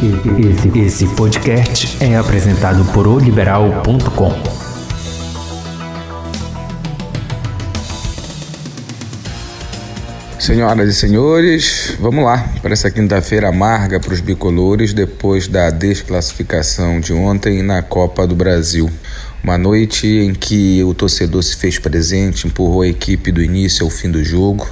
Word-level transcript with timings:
Esse, 0.00 0.78
esse 0.78 1.06
podcast 1.16 1.98
é 2.00 2.16
apresentado 2.16 2.84
por 2.92 3.08
oliberal.com. 3.08 4.32
Senhoras 10.38 10.88
e 10.88 10.94
senhores, 10.94 11.96
vamos 11.98 12.24
lá 12.24 12.48
para 12.62 12.74
essa 12.74 12.92
quinta-feira 12.92 13.48
amarga 13.48 13.98
para 13.98 14.14
os 14.14 14.20
bicolores 14.20 14.92
depois 14.92 15.48
da 15.48 15.68
desclassificação 15.68 17.00
de 17.00 17.12
ontem 17.12 17.60
na 17.60 17.82
Copa 17.82 18.24
do 18.24 18.36
Brasil. 18.36 18.88
Uma 19.42 19.58
noite 19.58 20.06
em 20.06 20.32
que 20.32 20.80
o 20.84 20.94
torcedor 20.94 21.42
se 21.42 21.56
fez 21.56 21.76
presente, 21.76 22.46
empurrou 22.46 22.82
a 22.82 22.88
equipe 22.88 23.32
do 23.32 23.42
início 23.42 23.84
ao 23.84 23.90
fim 23.90 24.08
do 24.08 24.22
jogo, 24.22 24.64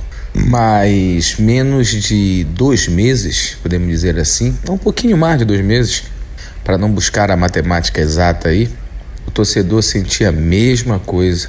mas 0.44 1.36
menos 1.38 1.88
de 1.88 2.44
dois 2.50 2.88
meses, 2.88 3.56
podemos 3.62 3.88
dizer 3.88 4.18
assim, 4.18 4.56
um 4.68 4.76
pouquinho 4.76 5.16
mais 5.16 5.38
de 5.38 5.44
dois 5.44 5.64
meses, 5.64 6.04
para 6.62 6.76
não 6.76 6.90
buscar 6.90 7.30
a 7.30 7.36
matemática 7.36 8.00
exata 8.00 8.48
aí, 8.48 8.68
o 9.26 9.30
torcedor 9.30 9.82
sentia 9.82 10.28
a 10.28 10.32
mesma 10.32 10.98
coisa 10.98 11.48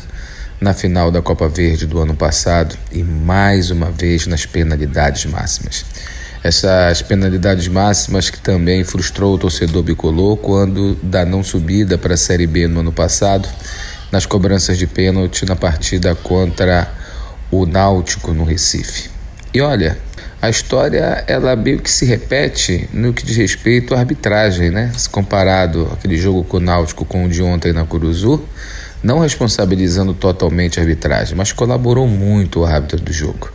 na 0.59 0.73
final 0.73 1.11
da 1.11 1.21
Copa 1.21 1.47
Verde 1.47 1.85
do 1.85 1.99
ano 1.99 2.15
passado 2.15 2.75
e 2.91 3.03
mais 3.03 3.69
uma 3.69 3.91
vez 3.91 4.25
nas 4.25 4.45
penalidades 4.45 5.25
máximas. 5.25 5.85
Essas 6.43 7.01
penalidades 7.01 7.67
máximas 7.67 8.29
que 8.29 8.39
também 8.39 8.83
frustrou 8.83 9.35
o 9.35 9.37
torcedor 9.37 9.83
bicolor 9.83 10.37
quando 10.37 10.95
da 11.03 11.25
não 11.25 11.43
subida 11.43 11.97
para 11.97 12.13
a 12.13 12.17
Série 12.17 12.47
B 12.47 12.67
no 12.67 12.79
ano 12.79 12.91
passado, 12.91 13.49
nas 14.11 14.25
cobranças 14.25 14.77
de 14.77 14.87
pênalti 14.87 15.45
na 15.45 15.55
partida 15.55 16.15
contra 16.15 16.96
o 17.51 17.65
Náutico 17.65 18.33
no 18.33 18.43
Recife. 18.43 19.09
E 19.53 19.61
olha, 19.61 19.97
a 20.41 20.49
história 20.49 21.23
ela 21.27 21.55
meio 21.55 21.79
que 21.79 21.89
se 21.89 22.05
repete 22.05 22.87
no 22.93 23.11
que 23.13 23.25
diz 23.25 23.37
respeito 23.37 23.95
à 23.95 23.99
arbitragem, 23.99 24.69
né? 24.69 24.91
Se 24.95 25.09
comparado 25.09 25.89
aquele 25.91 26.17
jogo 26.17 26.43
com 26.43 26.57
o 26.57 26.59
Náutico 26.59 27.05
com 27.05 27.25
o 27.25 27.29
de 27.29 27.41
ontem 27.41 27.73
na 27.73 27.85
Curuzu, 27.85 28.43
não 29.01 29.19
responsabilizando 29.19 30.13
totalmente 30.13 30.79
a 30.79 30.83
arbitragem, 30.83 31.35
mas 31.35 31.51
colaborou 31.51 32.07
muito 32.07 32.59
o 32.59 32.65
árbitro 32.65 32.99
do 32.99 33.11
jogo, 33.13 33.51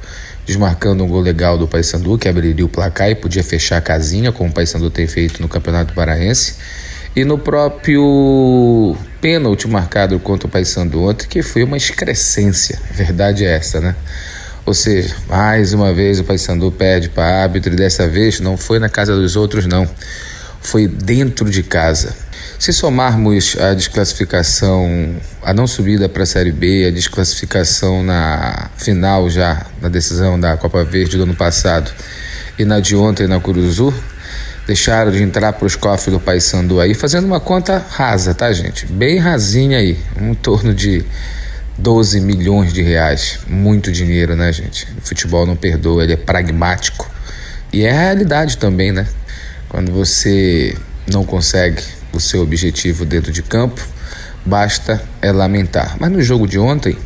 desmarcando 0.47 1.05
um 1.05 1.09
gol 1.09 1.21
legal 1.21 1.59
do 1.59 1.69
Paysandu 1.69 2.17
que 2.19 2.29
abriria 2.29 2.65
o 2.65 2.69
placar 2.69 3.11
e 3.11 3.15
podia 3.15 3.45
fechar 3.45 3.77
a 3.77 3.81
casinha, 3.81 4.33
como 4.33 4.51
o 4.51 4.53
Paysandu 4.53 4.91
tem 4.91 5.07
feito 5.07 5.41
no 5.41 5.49
Campeonato 5.49 5.95
Paraense, 5.95 6.55
e 7.15 7.25
no 7.25 7.39
próprio 7.39 8.97
pênalti 9.21 9.69
marcado 9.69 10.19
contra 10.19 10.47
o 10.47 10.51
Paysandu 10.51 11.03
ontem, 11.03 11.27
que 11.29 11.43
foi 11.43 11.63
uma 11.63 11.77
excrescência, 11.77 12.79
verdade 12.93 13.45
é 13.45 13.55
essa, 13.55 13.81
né? 13.81 13.95
Ou 14.65 14.73
seja, 14.73 15.17
mais 15.29 15.73
uma 15.73 15.93
vez 15.93 16.21
o 16.21 16.25
Paysandu 16.25 16.71
pede 16.71 17.09
para 17.09 17.43
árbitro 17.43 17.73
e 17.73 17.77
dessa 17.77 18.07
vez 18.07 18.41
não 18.41 18.57
foi 18.57 18.79
na 18.79 18.89
casa 18.89 19.15
dos 19.15 19.37
outros 19.37 19.67
não, 19.67 19.89
foi 20.61 20.87
dentro 20.87 21.51
de 21.51 21.63
casa. 21.63 22.15
Se 22.59 22.73
somarmos 22.73 23.57
a 23.59 23.75
desclassificação, 23.75 25.17
a 25.43 25.53
não 25.53 25.67
subida 25.67 26.09
para 26.09 26.23
a 26.23 26.27
Série 26.27 26.53
B, 26.53 26.87
a 26.87 26.91
desclassificação 26.93 28.05
na 28.05 28.71
final 28.77 29.29
já, 29.29 29.67
na 29.81 29.89
decisão 29.89 30.39
da 30.39 30.57
Copa 30.57 30.85
Verde 30.85 31.17
do 31.17 31.25
ano 31.25 31.35
passado 31.35 31.91
e 32.57 32.65
na 32.65 32.79
de 32.79 32.95
ontem 32.95 33.27
na 33.27 33.41
Curuzu, 33.41 33.93
deixaram 34.73 35.13
de 35.13 35.23
entrar 35.23 35.53
para 35.53 35.67
os 35.67 35.77
cofres 35.77 36.15
do 36.15 36.19
Paysandu 36.19 36.81
aí, 36.81 36.95
fazendo 36.95 37.27
uma 37.27 37.39
conta 37.39 37.85
rasa, 37.91 38.33
tá, 38.33 38.51
gente? 38.55 38.87
Bem 38.87 39.19
rasinha 39.19 39.77
aí, 39.77 39.99
um 40.19 40.35
torno 40.35 40.73
de 40.73 41.05
12 41.77 42.19
milhões 42.21 42.73
de 42.73 42.81
reais. 42.81 43.41
Muito 43.47 43.93
dinheiro, 43.93 44.35
né, 44.35 44.51
gente? 44.51 44.89
O 44.97 45.07
futebol 45.07 45.45
não 45.45 45.55
perdoa, 45.55 46.03
ele 46.03 46.15
é 46.15 46.17
pragmático. 46.17 47.11
E 47.71 47.85
é 47.85 47.91
a 47.91 48.01
realidade 48.01 48.57
também, 48.57 48.93
né? 48.93 49.07
Quando 49.69 49.93
você 49.93 50.75
não 51.07 51.23
consegue 51.23 51.83
o 52.11 52.19
seu 52.19 52.41
objetivo 52.41 53.05
dentro 53.05 53.31
de 53.31 53.43
campo, 53.43 53.87
basta 54.45 55.03
é 55.21 55.31
lamentar. 55.31 55.97
Mas 56.01 56.11
no 56.11 56.23
jogo 56.23 56.47
de 56.47 56.59
ontem, 56.59 56.97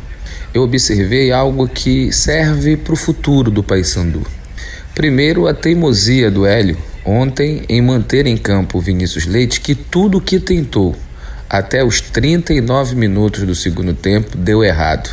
eu 0.53 0.63
observei 0.63 1.33
algo 1.33 1.67
que 1.67 2.13
serve 2.13 2.77
para 2.77 2.93
o 2.93 2.97
futuro 2.97 3.51
do 3.51 3.61
Paysandu. 3.61 4.25
Primeiro, 4.95 5.47
a 5.47 5.53
teimosia 5.53 6.31
do 6.31 6.45
Hélio 6.45 6.77
ontem 7.07 7.63
em 7.69 7.81
manter 7.81 8.27
em 8.27 8.35
campo 8.35 8.77
o 8.77 8.81
Vinícius 8.81 9.25
Leite, 9.25 9.61
que 9.61 9.73
tudo 9.73 10.19
que 10.19 10.39
tentou 10.39 10.93
até 11.49 11.81
os 11.81 12.01
39 12.01 12.95
minutos 12.95 13.43
do 13.43 13.55
segundo 13.55 13.93
tempo 13.93 14.35
deu 14.37 14.61
errado. 14.61 15.09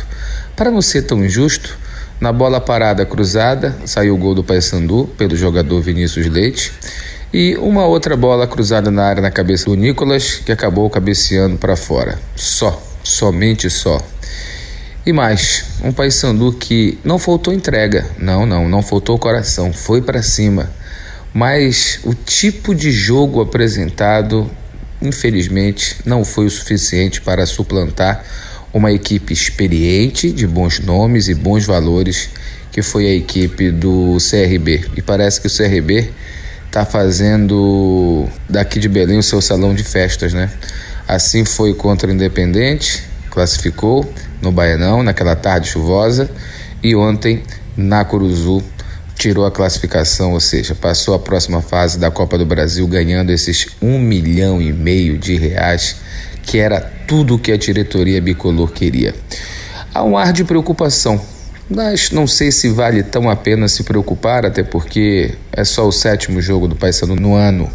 Para 0.57 0.69
não 0.69 0.81
ser 0.81 1.03
tão 1.03 1.23
injusto, 1.23 1.77
na 2.19 2.33
bola 2.33 2.59
parada 2.59 3.05
cruzada 3.05 3.75
saiu 3.85 4.15
o 4.15 4.17
gol 4.17 4.35
do 4.35 4.43
Paysandu 4.43 5.09
pelo 5.17 5.35
jogador 5.37 5.81
Vinícius 5.81 6.27
Leite 6.27 6.73
e 7.33 7.55
uma 7.57 7.85
outra 7.85 8.17
bola 8.17 8.45
cruzada 8.45 8.91
na 8.91 9.05
área 9.05 9.21
na 9.21 9.31
cabeça 9.31 9.65
do 9.65 9.75
Nicolas 9.75 10.41
que 10.45 10.51
acabou 10.51 10.89
cabeceando 10.89 11.57
para 11.57 11.77
fora. 11.77 12.19
Só, 12.35 12.81
somente 13.03 13.69
só. 13.69 14.01
E 15.05 15.13
mais, 15.13 15.65
um 15.83 15.93
Paysandu 15.93 16.51
que 16.53 16.97
não 17.03 17.19
faltou 17.19 17.53
entrega. 17.53 18.05
Não, 18.17 18.45
não, 18.45 18.67
não 18.67 18.81
faltou 18.81 19.17
coração, 19.17 19.71
foi 19.71 20.01
para 20.01 20.21
cima. 20.21 20.69
Mas 21.35 21.99
o 22.05 22.13
tipo 22.13 22.73
de 22.73 22.93
jogo 22.93 23.41
apresentado, 23.41 24.49
infelizmente, 25.01 25.97
não 26.05 26.23
foi 26.23 26.45
o 26.45 26.49
suficiente 26.49 27.19
para 27.19 27.45
suplantar 27.45 28.23
uma 28.73 28.89
equipe 28.93 29.33
experiente, 29.33 30.31
de 30.31 30.47
bons 30.47 30.79
nomes 30.79 31.27
e 31.27 31.33
bons 31.33 31.65
valores, 31.65 32.29
que 32.71 32.81
foi 32.81 33.07
a 33.07 33.13
equipe 33.13 33.69
do 33.69 34.15
CRB. 34.17 34.85
E 34.95 35.01
parece 35.01 35.41
que 35.41 35.47
o 35.47 35.51
CRB 35.51 36.09
está 36.67 36.85
fazendo 36.85 38.29
daqui 38.49 38.79
de 38.79 38.87
Belém 38.87 39.17
o 39.17 39.23
seu 39.23 39.41
salão 39.41 39.75
de 39.75 39.83
festas, 39.83 40.31
né? 40.31 40.49
Assim 41.05 41.43
foi 41.43 41.73
contra 41.73 42.09
o 42.09 42.13
Independente, 42.13 43.03
classificou 43.29 44.09
no 44.41 44.53
Baianão 44.53 45.03
naquela 45.03 45.35
tarde 45.35 45.67
chuvosa 45.67 46.31
e 46.81 46.95
ontem 46.95 47.43
na 47.75 48.05
Curuzu 48.05 48.63
tirou 49.15 49.45
a 49.45 49.51
classificação, 49.51 50.33
ou 50.33 50.39
seja, 50.39 50.75
passou 50.75 51.13
a 51.13 51.19
próxima 51.19 51.61
fase 51.61 51.97
da 51.97 52.11
Copa 52.11 52.37
do 52.37 52.45
Brasil 52.45 52.85
ganhando 52.87 53.31
esses 53.31 53.67
um 53.81 53.97
milhão 53.97 54.61
e 54.61 54.71
meio 54.71 55.17
de 55.17 55.35
reais, 55.35 55.97
que 56.43 56.59
era 56.59 56.79
tudo 57.07 57.35
o 57.35 57.39
que 57.39 57.51
a 57.51 57.57
diretoria 57.57 58.21
bicolor 58.21 58.71
queria. 58.71 59.15
Há 59.93 60.03
um 60.03 60.17
ar 60.17 60.33
de 60.33 60.43
preocupação 60.43 61.21
mas 61.69 62.11
não 62.11 62.27
sei 62.27 62.51
se 62.51 62.69
vale 62.69 63.01
tão 63.01 63.29
a 63.29 63.35
pena 63.35 63.67
se 63.67 63.83
preocupar, 63.83 64.45
até 64.45 64.63
porque 64.63 65.33
é 65.51 65.63
só 65.63 65.87
o 65.87 65.91
sétimo 65.91 66.41
jogo 66.41 66.67
do 66.67 66.75
Paysandu 66.75 67.15
no 67.15 67.33
ano. 67.33 67.69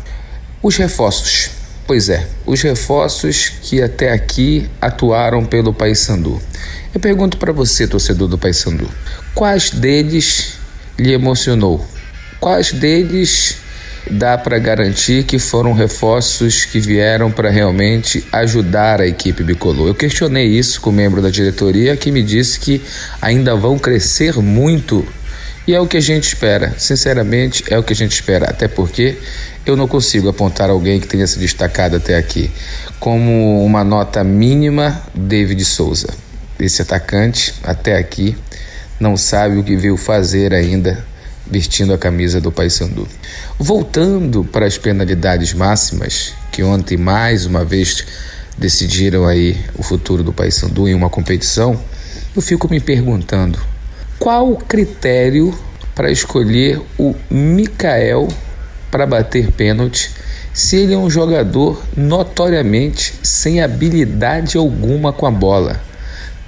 Os 0.62 0.76
reforços. 0.76 1.50
Pois 1.86 2.08
é, 2.08 2.24
os 2.46 2.62
reforços 2.62 3.48
que 3.48 3.82
até 3.82 4.12
aqui 4.12 4.70
atuaram 4.80 5.44
pelo 5.44 5.74
Paysandu. 5.74 6.40
Eu 6.94 7.00
pergunto 7.00 7.36
para 7.36 7.52
você, 7.52 7.86
torcedor 7.86 8.28
do 8.28 8.38
Paysandu, 8.38 8.88
quais 9.34 9.70
deles 9.70 10.59
lhe 11.00 11.12
emocionou? 11.12 11.84
Quais 12.38 12.72
deles 12.72 13.58
dá 14.10 14.36
para 14.38 14.58
garantir 14.58 15.24
que 15.24 15.38
foram 15.38 15.72
reforços 15.72 16.64
que 16.64 16.80
vieram 16.80 17.30
para 17.30 17.50
realmente 17.50 18.24
ajudar 18.32 19.00
a 19.00 19.06
equipe 19.06 19.42
bicolor. 19.42 19.88
Eu 19.88 19.94
questionei 19.94 20.46
isso 20.46 20.80
com 20.80 20.90
o 20.90 20.92
membro 20.92 21.20
da 21.20 21.30
diretoria 21.30 21.96
que 21.96 22.10
me 22.10 22.22
disse 22.22 22.58
que 22.58 22.82
ainda 23.20 23.54
vão 23.54 23.78
crescer 23.78 24.36
muito 24.38 25.06
e 25.66 25.74
é 25.74 25.80
o 25.80 25.86
que 25.86 25.98
a 25.98 26.00
gente 26.00 26.24
espera. 26.24 26.74
Sinceramente, 26.78 27.62
é 27.68 27.78
o 27.78 27.82
que 27.82 27.92
a 27.92 27.96
gente 27.96 28.12
espera, 28.12 28.46
até 28.46 28.66
porque 28.66 29.16
eu 29.64 29.76
não 29.76 29.86
consigo 29.86 30.28
apontar 30.28 30.70
alguém 30.70 30.98
que 30.98 31.06
tenha 31.06 31.26
se 31.26 31.38
destacado 31.38 31.96
até 31.96 32.16
aqui. 32.16 32.50
Como 32.98 33.64
uma 33.64 33.84
nota 33.84 34.24
mínima, 34.24 35.00
David 35.14 35.64
Souza. 35.64 36.08
Esse 36.58 36.82
atacante, 36.82 37.54
até 37.62 37.96
aqui, 37.96 38.36
não 39.00 39.16
sabe 39.16 39.56
o 39.56 39.64
que 39.64 39.76
veio 39.76 39.96
fazer 39.96 40.52
ainda 40.52 41.04
vestindo 41.50 41.92
a 41.92 41.98
camisa 41.98 42.40
do 42.40 42.52
Paysandu. 42.52 43.08
Voltando 43.58 44.44
para 44.44 44.66
as 44.66 44.76
penalidades 44.76 45.54
máximas, 45.54 46.34
que 46.52 46.62
ontem 46.62 46.98
mais 46.98 47.46
uma 47.46 47.64
vez 47.64 48.04
decidiram 48.58 49.26
aí 49.26 49.58
o 49.76 49.82
futuro 49.82 50.22
do 50.22 50.32
Paysandu 50.32 50.86
em 50.86 50.94
uma 50.94 51.08
competição, 51.08 51.80
eu 52.36 52.42
fico 52.42 52.68
me 52.70 52.78
perguntando 52.78 53.58
qual 54.18 54.52
o 54.52 54.56
critério 54.56 55.58
para 55.94 56.10
escolher 56.10 56.80
o 56.98 57.14
Mikael 57.30 58.28
para 58.90 59.06
bater 59.06 59.50
pênalti 59.50 60.10
se 60.52 60.76
ele 60.76 60.92
é 60.92 60.98
um 60.98 61.08
jogador 61.08 61.82
notoriamente 61.96 63.14
sem 63.22 63.62
habilidade 63.62 64.58
alguma 64.58 65.12
com 65.12 65.26
a 65.26 65.30
bola. 65.30 65.89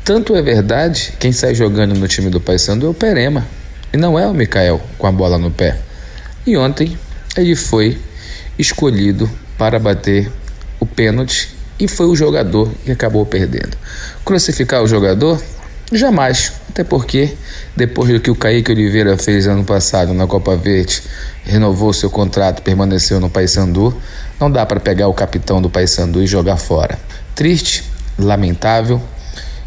Tanto 0.05 0.35
é 0.35 0.43
verdade, 0.43 1.15
quem 1.19 1.31
sai 1.31 1.55
jogando 1.55 1.95
no 1.95 2.09
time 2.09 2.29
do 2.29 2.41
Paysandu 2.41 2.87
é 2.87 2.89
o 2.89 2.95
Perema. 2.95 3.47
E 3.93 3.97
não 3.97 4.19
é 4.19 4.27
o 4.27 4.35
Mikael 4.35 4.81
com 4.99 5.07
a 5.07 5.13
bola 5.13 5.39
no 5.39 5.51
pé. 5.51 5.79
E 6.47 6.57
ontem 6.57 6.99
ele 7.37 7.55
foi 7.55 7.99
escolhido 8.59 9.31
para 9.57 9.79
bater 9.79 10.31
o 10.81 10.87
pênalti 10.87 11.55
e 11.79 11.87
foi 11.87 12.07
o 12.07 12.17
jogador 12.17 12.73
que 12.85 12.91
acabou 12.91 13.25
perdendo. 13.25 13.77
Crucificar 14.25 14.83
o 14.83 14.89
jogador? 14.89 15.41
Jamais. 15.93 16.53
Até 16.69 16.83
porque, 16.83 17.35
depois 17.77 18.11
do 18.11 18.19
que 18.19 18.31
o 18.31 18.35
Kaique 18.35 18.73
Oliveira 18.73 19.17
fez 19.19 19.47
ano 19.47 19.63
passado 19.63 20.15
na 20.15 20.27
Copa 20.27 20.57
Verde, 20.57 21.03
renovou 21.45 21.93
seu 21.93 22.09
contrato, 22.09 22.63
permaneceu 22.63 23.21
no 23.21 23.29
Paysandu, 23.29 23.95
não 24.41 24.51
dá 24.51 24.65
para 24.65 24.81
pegar 24.81 25.09
o 25.09 25.15
capitão 25.15 25.61
do 25.61 25.69
Paysandu 25.69 26.23
e 26.23 26.27
jogar 26.27 26.57
fora. 26.57 26.99
Triste, 27.35 27.85
lamentável. 28.19 29.03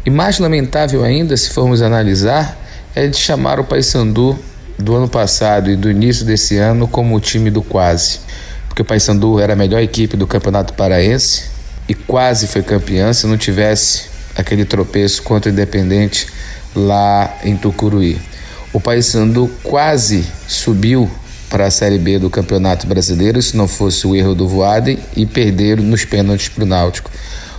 E 0.06 0.10
mais 0.10 0.38
lamentável 0.38 1.02
ainda, 1.02 1.36
se 1.36 1.50
formos 1.50 1.82
analisar, 1.82 2.56
é 2.94 3.08
de 3.08 3.16
chamar 3.16 3.58
o 3.58 3.64
Paysandu 3.64 4.38
do 4.78 4.94
ano 4.94 5.08
passado 5.08 5.68
e 5.68 5.74
do 5.74 5.90
início 5.90 6.24
desse 6.24 6.56
ano 6.58 6.86
como 6.86 7.16
o 7.16 7.20
time 7.20 7.50
do 7.50 7.60
quase. 7.60 8.20
Porque 8.68 8.82
o 8.82 8.84
Paysandu 8.84 9.40
era 9.40 9.54
a 9.54 9.56
melhor 9.56 9.82
equipe 9.82 10.16
do 10.16 10.24
Campeonato 10.24 10.74
Paraense 10.74 11.46
e 11.88 11.94
quase 11.94 12.46
foi 12.46 12.62
campeão 12.62 13.12
se 13.12 13.26
não 13.26 13.36
tivesse 13.36 14.04
aquele 14.36 14.64
tropeço 14.64 15.24
contra 15.24 15.50
o 15.50 15.52
Independente 15.52 16.28
lá 16.72 17.36
em 17.42 17.56
Tucuruí. 17.56 18.20
O 18.72 18.80
Paysandu 18.80 19.50
quase 19.64 20.24
subiu 20.46 21.10
para 21.50 21.66
a 21.66 21.70
Série 21.70 21.98
B 21.98 22.20
do 22.20 22.30
Campeonato 22.30 22.86
Brasileiro 22.86 23.42
se 23.42 23.56
não 23.56 23.66
fosse 23.66 24.06
o 24.06 24.14
erro 24.14 24.36
do 24.36 24.46
Voaden 24.46 25.00
e 25.16 25.26
perderam 25.26 25.82
nos 25.82 26.04
pênaltis 26.04 26.48
para 26.48 26.62
o 26.62 26.66
Náutico. 26.66 27.10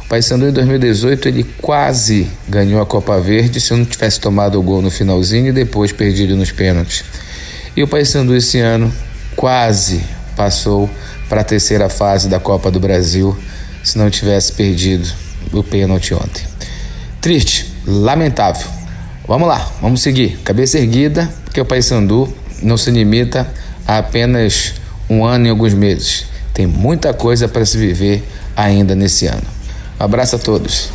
Paysandu 0.10 0.48
em 0.48 0.54
2018 0.54 1.28
ele 1.28 1.44
quase 1.62 2.30
ganhou 2.48 2.82
a 2.82 2.86
Copa 2.86 3.20
Verde 3.20 3.60
se 3.60 3.74
não 3.74 3.84
tivesse 3.84 4.22
tomado 4.22 4.58
o 4.58 4.64
gol 4.64 4.82
no 4.82 4.90
finalzinho 4.90 5.48
e 5.48 5.52
depois 5.52 5.92
perdido 5.92 6.34
nos 6.36 6.50
pênaltis. 6.50 7.04
E 7.76 7.84
o 7.84 7.88
Paysandu 7.88 8.34
esse 8.34 8.58
ano 8.60 8.92
quase 9.36 10.02
passou 10.34 10.90
para 11.28 11.42
a 11.42 11.44
terceira 11.44 11.90
fase 11.90 12.30
da 12.30 12.40
Copa 12.40 12.72
do 12.72 12.80
Brasil 12.80 13.38
se 13.84 13.98
não 13.98 14.10
tivesse 14.10 14.54
perdido 14.54 15.08
o 15.52 15.62
pênalti 15.62 16.14
ontem. 16.14 16.44
Triste, 17.20 17.70
lamentável. 17.86 18.68
Vamos 19.28 19.48
lá, 19.48 19.70
vamos 19.82 20.02
seguir. 20.02 20.38
Cabeça 20.38 20.80
erguida, 20.80 21.30
porque 21.44 21.60
o 21.60 21.66
Paysandu 21.66 22.34
não 22.64 22.78
se 22.78 22.92
limita 22.92 23.46
a 23.86 23.98
apenas 23.98 24.76
um 25.10 25.26
ano 25.26 25.48
e 25.48 25.50
alguns 25.50 25.74
meses. 25.74 26.26
Tem 26.54 26.66
muita 26.66 27.14
coisa 27.14 27.48
para 27.48 27.66
se 27.66 27.78
viver 27.78 28.24
ainda 28.56 28.96
nesse 28.96 29.28
ano. 29.28 29.57
Abraço 30.00 30.36
a 30.36 30.40
todos. 30.40 30.92